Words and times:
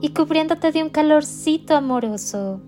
y 0.00 0.10
cubriéndote 0.10 0.72
de 0.72 0.82
un 0.82 0.88
calorcito 0.88 1.76
amoroso. 1.76 2.60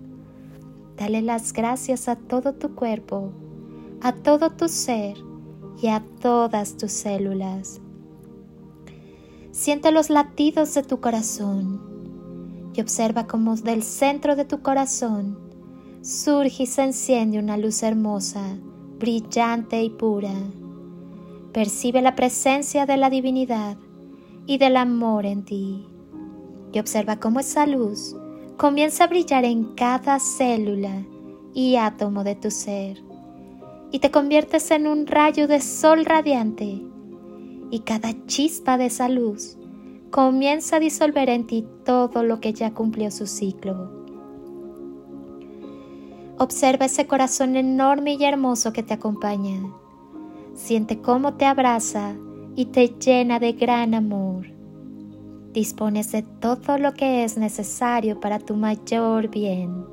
Dale 0.97 1.21
las 1.21 1.53
gracias 1.53 2.07
a 2.07 2.15
todo 2.15 2.53
tu 2.53 2.75
cuerpo, 2.75 3.31
a 4.01 4.13
todo 4.13 4.51
tu 4.51 4.67
ser 4.67 5.17
y 5.81 5.87
a 5.87 6.03
todas 6.21 6.77
tus 6.77 6.91
células. 6.91 7.81
Siente 9.51 9.91
los 9.91 10.09
latidos 10.09 10.73
de 10.73 10.83
tu 10.83 10.99
corazón 10.99 12.71
y 12.75 12.81
observa 12.81 13.27
cómo 13.27 13.55
del 13.55 13.83
centro 13.83 14.35
de 14.35 14.45
tu 14.45 14.61
corazón 14.61 15.37
surge 16.01 16.63
y 16.63 16.65
se 16.65 16.83
enciende 16.83 17.39
una 17.39 17.57
luz 17.57 17.81
hermosa, 17.81 18.57
brillante 18.99 19.81
y 19.81 19.89
pura. 19.89 20.33
Percibe 21.51 22.01
la 22.01 22.15
presencia 22.15 22.85
de 22.85 22.97
la 22.97 23.09
divinidad 23.09 23.77
y 24.45 24.57
del 24.57 24.75
amor 24.75 25.25
en 25.25 25.45
ti 25.45 25.87
y 26.73 26.79
observa 26.79 27.19
cómo 27.19 27.39
esa 27.39 27.65
luz 27.65 28.15
comienza 28.57 29.05
a 29.05 29.07
brillar 29.07 29.45
en 29.45 29.75
cada 29.75 30.19
célula 30.19 31.03
y 31.53 31.75
átomo 31.75 32.23
de 32.23 32.35
tu 32.35 32.51
ser 32.51 32.97
y 33.91 33.99
te 33.99 34.09
conviertes 34.09 34.71
en 34.71 34.87
un 34.87 35.05
rayo 35.05 35.47
de 35.47 35.61
sol 35.61 36.03
radiante 36.03 36.81
y 37.69 37.79
cada 37.81 38.09
chispa 38.25 38.77
de 38.77 38.87
esa 38.87 39.07
luz 39.07 39.55
comienza 40.09 40.77
a 40.77 40.79
disolver 40.79 41.29
en 41.29 41.45
ti 41.45 41.65
todo 41.85 42.23
lo 42.23 42.39
que 42.39 42.53
ya 42.53 42.73
cumplió 42.73 43.11
su 43.11 43.27
ciclo. 43.27 43.91
Observa 46.39 46.87
ese 46.87 47.05
corazón 47.05 47.55
enorme 47.55 48.13
y 48.13 48.23
hermoso 48.23 48.73
que 48.73 48.83
te 48.83 48.95
acompaña. 48.95 49.61
Siente 50.55 50.99
cómo 50.99 51.35
te 51.35 51.45
abraza 51.45 52.15
y 52.55 52.65
te 52.65 52.87
llena 52.87 53.39
de 53.39 53.53
gran 53.53 53.93
amor 53.93 54.52
dispones 55.53 56.11
de 56.11 56.23
todo 56.23 56.77
lo 56.77 56.93
que 56.93 57.23
es 57.23 57.37
necesario 57.37 58.19
para 58.19 58.39
tu 58.39 58.55
mayor 58.55 59.29
bien. 59.29 59.85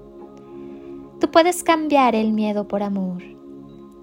Tú 1.21 1.31
puedes 1.31 1.63
cambiar 1.63 2.15
el 2.15 2.33
miedo 2.33 2.67
por 2.67 2.83
amor. 2.83 3.23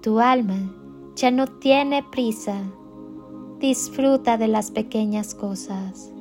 Tu 0.00 0.20
alma 0.20 0.72
ya 1.16 1.30
no 1.30 1.46
tiene 1.46 2.04
prisa. 2.04 2.62
Disfruta 3.58 4.38
de 4.38 4.46
las 4.46 4.70
pequeñas 4.70 5.34
cosas. 5.34 6.12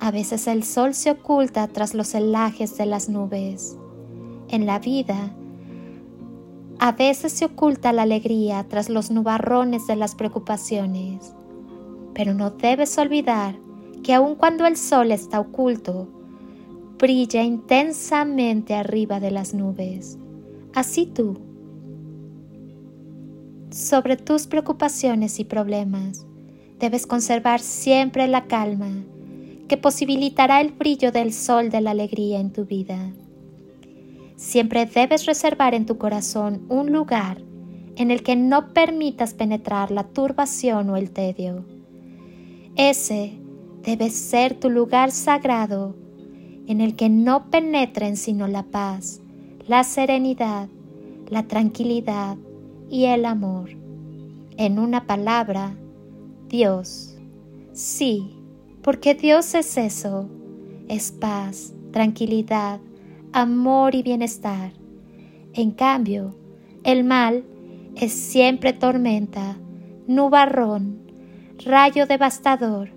A 0.00 0.10
veces 0.10 0.48
el 0.48 0.64
sol 0.64 0.94
se 0.94 1.12
oculta 1.12 1.68
tras 1.68 1.94
los 1.94 2.08
celajes 2.08 2.76
de 2.76 2.86
las 2.86 3.08
nubes. 3.08 3.76
En 4.48 4.66
la 4.66 4.80
vida, 4.80 5.30
a 6.80 6.92
veces 6.92 7.32
se 7.32 7.44
oculta 7.44 7.92
la 7.92 8.02
alegría 8.02 8.66
tras 8.68 8.88
los 8.88 9.10
nubarrones 9.10 9.86
de 9.86 9.94
las 9.94 10.16
preocupaciones. 10.16 11.32
Pero 12.12 12.34
no 12.34 12.50
debes 12.50 12.98
olvidar 12.98 13.54
que 14.02 14.14
aun 14.14 14.34
cuando 14.34 14.66
el 14.66 14.76
sol 14.76 15.12
está 15.12 15.40
oculto, 15.40 16.08
brilla 16.98 17.42
intensamente 17.42 18.74
arriba 18.74 19.20
de 19.20 19.30
las 19.30 19.54
nubes. 19.54 20.18
Así 20.74 21.06
tú, 21.06 21.38
sobre 23.70 24.16
tus 24.16 24.46
preocupaciones 24.46 25.38
y 25.40 25.44
problemas, 25.44 26.26
debes 26.78 27.06
conservar 27.06 27.60
siempre 27.60 28.26
la 28.26 28.46
calma 28.46 29.04
que 29.68 29.76
posibilitará 29.76 30.60
el 30.60 30.72
brillo 30.72 31.12
del 31.12 31.32
sol 31.32 31.70
de 31.70 31.80
la 31.80 31.92
alegría 31.92 32.40
en 32.40 32.52
tu 32.52 32.64
vida. 32.64 33.12
Siempre 34.36 34.86
debes 34.86 35.26
reservar 35.26 35.74
en 35.74 35.86
tu 35.86 35.98
corazón 35.98 36.66
un 36.68 36.92
lugar 36.92 37.42
en 37.96 38.10
el 38.10 38.22
que 38.22 38.34
no 38.34 38.72
permitas 38.72 39.34
penetrar 39.34 39.90
la 39.90 40.04
turbación 40.04 40.90
o 40.90 40.96
el 40.96 41.10
tedio. 41.10 41.64
Ese 42.74 43.38
debe 43.82 44.10
ser 44.10 44.54
tu 44.54 44.70
lugar 44.70 45.10
sagrado 45.10 45.94
en 46.66 46.80
el 46.80 46.94
que 46.94 47.08
no 47.08 47.50
penetren 47.50 48.16
sino 48.16 48.46
la 48.46 48.62
paz, 48.62 49.20
la 49.66 49.84
serenidad, 49.84 50.68
la 51.28 51.48
tranquilidad 51.48 52.36
y 52.88 53.06
el 53.06 53.24
amor. 53.24 53.70
En 54.56 54.78
una 54.78 55.06
palabra, 55.06 55.74
Dios. 56.48 57.16
Sí, 57.72 58.36
porque 58.82 59.14
Dios 59.14 59.54
es 59.54 59.76
eso, 59.76 60.28
es 60.88 61.12
paz, 61.12 61.72
tranquilidad, 61.92 62.80
amor 63.32 63.94
y 63.94 64.02
bienestar. 64.02 64.72
En 65.54 65.70
cambio, 65.70 66.36
el 66.84 67.04
mal 67.04 67.44
es 67.96 68.12
siempre 68.12 68.72
tormenta, 68.72 69.56
nubarrón, 70.06 70.98
rayo 71.64 72.06
devastador, 72.06 72.90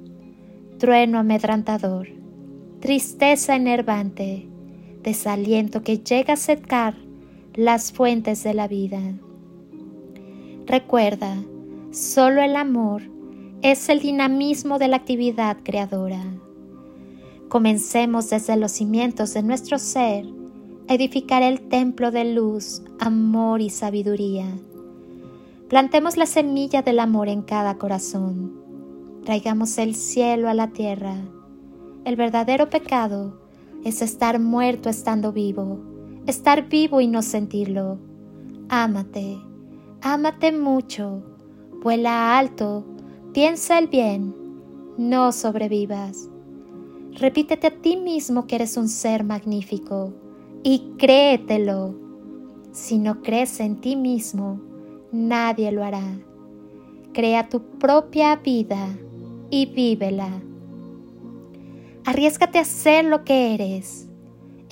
trueno 0.83 1.17
amedrantador, 1.17 2.09
tristeza 2.81 3.55
enervante, 3.55 4.49
desaliento 5.01 5.81
que 5.81 5.99
llega 5.99 6.33
a 6.33 6.35
secar 6.35 6.93
las 7.53 7.93
fuentes 7.93 8.43
de 8.43 8.53
la 8.53 8.67
vida. 8.67 8.99
Recuerda, 10.65 11.37
solo 11.91 12.41
el 12.41 12.57
amor 12.57 13.03
es 13.61 13.87
el 13.87 14.01
dinamismo 14.01 14.77
de 14.77 14.89
la 14.89 14.97
actividad 14.97 15.55
creadora. 15.63 16.21
Comencemos 17.47 18.29
desde 18.29 18.57
los 18.57 18.73
cimientos 18.73 19.33
de 19.33 19.41
nuestro 19.41 19.79
ser 19.79 20.25
a 20.89 20.95
edificar 20.95 21.43
el 21.43 21.61
templo 21.61 22.11
de 22.11 22.33
luz, 22.33 22.83
amor 22.99 23.61
y 23.61 23.69
sabiduría. 23.69 24.47
Plantemos 25.69 26.17
la 26.17 26.25
semilla 26.25 26.81
del 26.81 26.99
amor 26.99 27.29
en 27.29 27.41
cada 27.41 27.77
corazón 27.77 28.62
traigamos 29.23 29.77
el 29.77 29.95
cielo 29.95 30.49
a 30.49 30.53
la 30.53 30.69
tierra. 30.71 31.15
El 32.05 32.15
verdadero 32.15 32.69
pecado 32.69 33.39
es 33.83 34.01
estar 34.01 34.39
muerto 34.39 34.89
estando 34.89 35.31
vivo, 35.31 35.79
estar 36.27 36.67
vivo 36.67 37.01
y 37.01 37.07
no 37.07 37.21
sentirlo. 37.21 37.97
Ámate, 38.69 39.37
ámate 40.01 40.51
mucho, 40.51 41.23
vuela 41.81 42.37
alto, 42.37 42.85
piensa 43.33 43.79
el 43.79 43.87
bien, 43.87 44.35
no 44.97 45.31
sobrevivas. 45.31 46.29
Repítete 47.13 47.67
a 47.67 47.81
ti 47.81 47.95
mismo 47.95 48.47
que 48.47 48.55
eres 48.55 48.75
un 48.75 48.89
ser 48.89 49.23
magnífico 49.23 50.13
y 50.63 50.93
créetelo. 50.97 51.95
Si 52.71 52.97
no 52.97 53.21
crees 53.21 53.59
en 53.59 53.79
ti 53.79 53.95
mismo, 53.95 54.59
nadie 55.11 55.71
lo 55.71 55.83
hará. 55.83 56.19
Crea 57.13 57.47
tu 57.49 57.61
propia 57.77 58.37
vida 58.37 58.97
y 59.53 59.67
vívela. 59.67 60.41
Arriesgate 62.05 62.57
a 62.57 62.65
ser 62.65 63.05
lo 63.05 63.23
que 63.23 63.53
eres. 63.53 64.09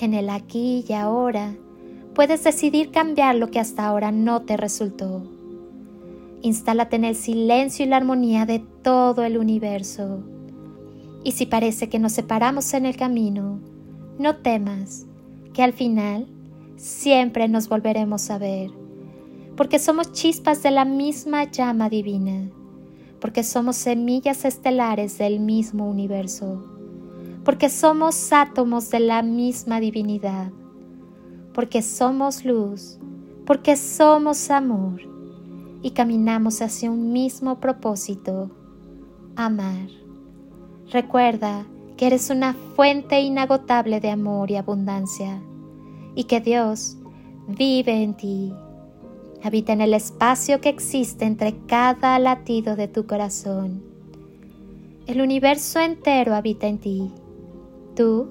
En 0.00 0.12
el 0.12 0.28
aquí 0.28 0.84
y 0.88 0.92
ahora 0.92 1.54
puedes 2.16 2.42
decidir 2.42 2.90
cambiar 2.90 3.36
lo 3.36 3.52
que 3.52 3.60
hasta 3.60 3.86
ahora 3.86 4.10
no 4.10 4.42
te 4.42 4.56
resultó. 4.56 5.22
Instálate 6.40 6.96
en 6.96 7.04
el 7.04 7.14
silencio 7.14 7.84
y 7.84 7.88
la 7.90 7.98
armonía 7.98 8.44
de 8.44 8.58
todo 8.82 9.22
el 9.22 9.38
universo. 9.38 10.24
Y 11.22 11.30
si 11.30 11.46
parece 11.46 11.88
que 11.88 12.00
nos 12.00 12.14
separamos 12.14 12.74
en 12.74 12.84
el 12.84 12.96
camino, 12.96 13.60
no 14.18 14.38
temas, 14.38 15.06
que 15.54 15.62
al 15.62 15.74
final 15.74 16.26
siempre 16.74 17.46
nos 17.46 17.68
volveremos 17.68 18.30
a 18.30 18.38
ver, 18.38 18.72
porque 19.56 19.78
somos 19.78 20.10
chispas 20.10 20.60
de 20.64 20.72
la 20.72 20.84
misma 20.84 21.44
llama 21.44 21.88
divina 21.88 22.50
porque 23.22 23.44
somos 23.44 23.76
semillas 23.76 24.44
estelares 24.44 25.16
del 25.16 25.38
mismo 25.38 25.88
universo, 25.88 26.60
porque 27.44 27.68
somos 27.70 28.32
átomos 28.32 28.90
de 28.90 28.98
la 28.98 29.22
misma 29.22 29.78
divinidad, 29.78 30.50
porque 31.54 31.82
somos 31.82 32.44
luz, 32.44 32.98
porque 33.46 33.76
somos 33.76 34.50
amor 34.50 35.00
y 35.82 35.92
caminamos 35.92 36.62
hacia 36.62 36.90
un 36.90 37.12
mismo 37.12 37.60
propósito, 37.60 38.50
amar. 39.36 39.86
Recuerda 40.90 41.64
que 41.96 42.08
eres 42.08 42.28
una 42.28 42.54
fuente 42.74 43.20
inagotable 43.20 44.00
de 44.00 44.10
amor 44.10 44.50
y 44.50 44.56
abundancia 44.56 45.40
y 46.16 46.24
que 46.24 46.40
Dios 46.40 46.96
vive 47.46 48.02
en 48.02 48.14
ti. 48.14 48.52
Habita 49.44 49.72
en 49.72 49.80
el 49.80 49.92
espacio 49.92 50.60
que 50.60 50.68
existe 50.68 51.24
entre 51.24 51.56
cada 51.66 52.16
latido 52.20 52.76
de 52.76 52.86
tu 52.86 53.06
corazón. 53.06 53.82
El 55.06 55.20
universo 55.20 55.80
entero 55.80 56.36
habita 56.36 56.68
en 56.68 56.78
ti. 56.78 57.10
Tú 57.96 58.28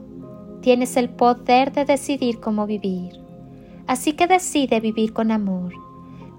tienes 0.61 0.95
el 0.95 1.09
poder 1.09 1.73
de 1.73 1.83
decidir 1.83 2.39
cómo 2.39 2.65
vivir. 2.65 3.19
Así 3.87 4.13
que 4.13 4.25
decide 4.25 4.79
vivir 4.79 5.11
con 5.11 5.31
amor. 5.31 5.73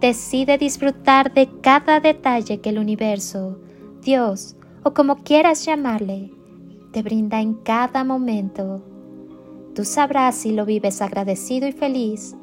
Decide 0.01 0.57
disfrutar 0.57 1.35
de 1.35 1.51
cada 1.61 2.01
detalle 2.01 2.61
que 2.61 2.71
el 2.71 2.79
universo, 2.79 3.59
Dios 4.01 4.57
o 4.85 4.95
como 4.95 5.17
quieras 5.19 5.67
llamarle, 5.67 6.33
te 6.93 7.03
brinda 7.03 7.43
en 7.43 7.55
cada 7.55 8.05
momento. 8.05 8.83
Tú 9.75 9.85
sabrás 9.85 10.35
si 10.35 10.53
lo 10.53 10.65
vives 10.65 11.03
agradecido 11.03 11.69
y 11.69 11.73
feliz 11.73 12.35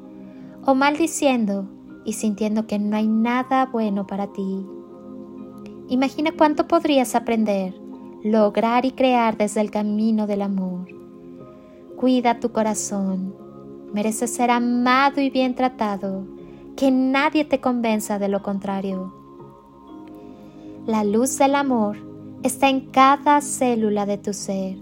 o 0.64 0.76
maldiciendo 0.76 1.68
y 2.06 2.14
sintiendo 2.14 2.68
que 2.68 2.80
no 2.80 2.96
hay 2.96 3.08
nada 3.08 3.66
bueno 3.66 4.08
para 4.08 4.28
ti. 4.28 4.66
Imagina 5.90 6.32
cuánto 6.38 6.68
podrías 6.68 7.16
aprender, 7.16 7.74
lograr 8.24 8.86
y 8.86 8.92
crear 8.92 9.38
desde 9.38 9.62
el 9.62 9.72
camino 9.72 10.28
del 10.28 10.42
amor. 10.44 10.88
Cuida 11.98 12.40
tu 12.40 12.52
corazón. 12.52 13.36
Mereces 13.94 14.34
ser 14.34 14.52
amado 14.52 15.20
y 15.20 15.30
bien 15.30 15.56
tratado. 15.56 16.26
Que 16.78 16.92
nadie 16.92 17.44
te 17.44 17.60
convenza 17.60 18.20
de 18.20 18.30
lo 18.30 18.42
contrario. 18.42 19.14
La 20.86 21.04
luz 21.04 21.38
del 21.38 21.56
amor 21.56 21.98
está 22.44 22.70
en 22.70 22.82
cada 22.92 23.42
célula 23.42 24.06
de 24.06 24.18
tu 24.18 24.34
ser. 24.34 24.78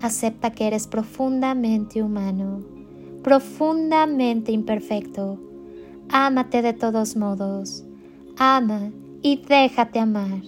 Acepta 0.00 0.52
que 0.52 0.66
eres 0.68 0.86
profundamente 0.86 2.02
humano, 2.02 2.62
profundamente 3.24 4.52
imperfecto. 4.52 5.40
Ámate 6.10 6.62
de 6.62 6.72
todos 6.72 7.16
modos. 7.16 7.84
Ama 8.36 8.90
y 9.22 9.42
déjate 9.46 9.98
amar. 9.98 10.42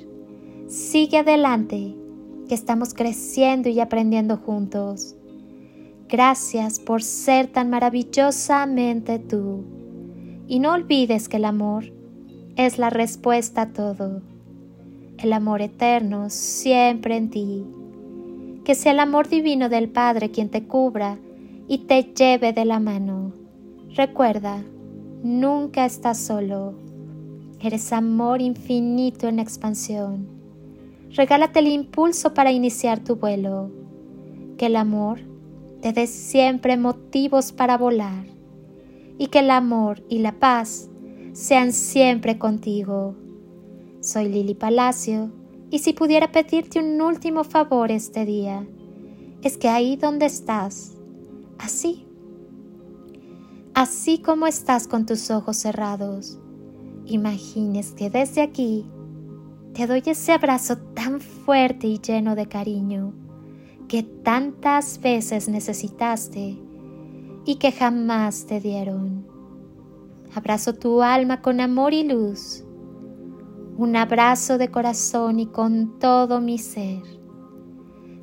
Sigue 0.68 1.18
adelante, 1.18 1.96
que 2.48 2.54
estamos 2.54 2.94
creciendo 2.94 3.68
y 3.68 3.80
aprendiendo 3.80 4.36
juntos. 4.36 5.16
Gracias 6.08 6.80
por 6.80 7.02
ser 7.02 7.46
tan 7.46 7.70
maravillosamente 7.70 9.18
tú. 9.18 9.64
Y 10.46 10.58
no 10.58 10.72
olvides 10.72 11.28
que 11.28 11.36
el 11.36 11.44
amor 11.44 11.92
es 12.56 12.78
la 12.78 12.90
respuesta 12.90 13.62
a 13.62 13.72
todo 13.72 14.22
el 15.22 15.32
amor 15.32 15.60
eterno 15.60 16.30
siempre 16.30 17.16
en 17.16 17.30
ti. 17.30 17.64
Que 18.64 18.74
sea 18.74 18.92
el 18.92 19.00
amor 19.00 19.28
divino 19.28 19.68
del 19.68 19.88
Padre 19.88 20.30
quien 20.30 20.48
te 20.48 20.64
cubra 20.66 21.18
y 21.68 21.78
te 21.78 22.02
lleve 22.02 22.52
de 22.52 22.64
la 22.64 22.80
mano. 22.80 23.32
Recuerda, 23.94 24.62
nunca 25.22 25.84
estás 25.84 26.18
solo. 26.18 26.74
Eres 27.60 27.92
amor 27.92 28.40
infinito 28.40 29.28
en 29.28 29.38
expansión. 29.38 30.28
Regálate 31.10 31.58
el 31.58 31.68
impulso 31.68 32.34
para 32.34 32.52
iniciar 32.52 33.00
tu 33.04 33.16
vuelo. 33.16 33.70
Que 34.56 34.66
el 34.66 34.76
amor 34.76 35.20
te 35.82 35.92
dé 35.92 36.06
siempre 36.06 36.76
motivos 36.76 37.52
para 37.52 37.76
volar. 37.76 38.26
Y 39.18 39.26
que 39.26 39.40
el 39.40 39.50
amor 39.50 40.02
y 40.08 40.20
la 40.20 40.32
paz 40.32 40.88
sean 41.32 41.72
siempre 41.72 42.38
contigo. 42.38 43.14
Soy 44.00 44.28
Lili 44.28 44.54
Palacio 44.54 45.30
y 45.70 45.80
si 45.80 45.92
pudiera 45.92 46.32
pedirte 46.32 46.80
un 46.80 47.00
último 47.00 47.44
favor 47.44 47.92
este 47.92 48.24
día, 48.24 48.66
es 49.42 49.56
que 49.56 49.68
ahí 49.68 49.96
donde 49.96 50.26
estás, 50.26 50.96
así, 51.58 52.06
así 53.74 54.18
como 54.18 54.46
estás 54.46 54.86
con 54.86 55.06
tus 55.06 55.30
ojos 55.30 55.56
cerrados, 55.56 56.38
imagines 57.06 57.92
que 57.92 58.10
desde 58.10 58.42
aquí 58.42 58.90
te 59.74 59.86
doy 59.86 60.02
ese 60.06 60.32
abrazo 60.32 60.78
tan 60.78 61.20
fuerte 61.20 61.86
y 61.86 61.98
lleno 61.98 62.34
de 62.34 62.46
cariño 62.46 63.12
que 63.88 64.02
tantas 64.02 65.00
veces 65.00 65.48
necesitaste 65.48 66.58
y 67.44 67.56
que 67.56 67.72
jamás 67.72 68.46
te 68.46 68.60
dieron. 68.60 69.26
Abrazo 70.34 70.74
tu 70.74 71.02
alma 71.02 71.42
con 71.42 71.60
amor 71.60 71.92
y 71.92 72.04
luz 72.04 72.64
un 73.80 73.96
abrazo 73.96 74.58
de 74.58 74.70
corazón 74.70 75.40
y 75.40 75.46
con 75.46 75.98
todo 75.98 76.42
mi 76.42 76.58
ser. 76.58 77.02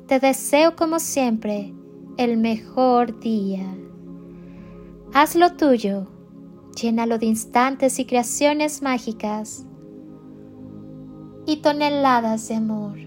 Te 0.06 0.20
deseo 0.20 0.76
como 0.76 1.00
siempre 1.00 1.74
el 2.16 2.36
mejor 2.36 3.18
día. 3.18 3.66
Haz 5.14 5.34
lo 5.34 5.56
tuyo, 5.56 6.06
llénalo 6.80 7.18
de 7.18 7.26
instantes 7.26 7.98
y 7.98 8.04
creaciones 8.04 8.82
mágicas 8.82 9.64
y 11.46 11.56
toneladas 11.56 12.48
de 12.48 12.54
amor 12.56 12.98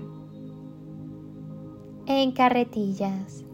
en 2.07 2.31
carretillas. 2.31 3.45